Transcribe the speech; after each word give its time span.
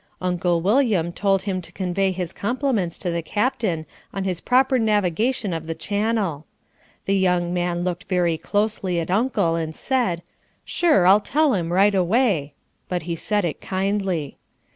Uncle 0.19 0.61
William 0.61 1.11
told 1.11 1.43
him 1.43 1.61
to 1.61 1.71
convey 1.71 2.11
his 2.11 2.33
compliments 2.33 2.97
to 2.97 3.11
the 3.11 3.21
captain 3.21 3.85
on 4.11 4.23
his 4.23 4.41
proper 4.41 4.79
navigation 4.79 5.53
of 5.53 5.67
the 5.67 5.75
channel. 5.75 6.43
The 7.05 7.15
young 7.15 7.53
man 7.53 7.83
looked 7.83 8.05
very 8.05 8.35
closely 8.35 8.99
at 8.99 9.11
Uncle 9.11 9.55
and 9.55 9.75
said, 9.75 10.23
"Sure, 10.65 11.05
I'll 11.05 11.19
tell 11.21 11.53
him 11.53 11.71
right 11.71 11.93
away," 11.93 12.53
but 12.89 13.03
he 13.03 13.15
said 13.15 13.45
it 13.45 13.61
kindly. 13.61 14.37